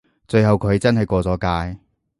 [0.27, 1.37] 最後佢真係過咗
[1.73, 1.79] 界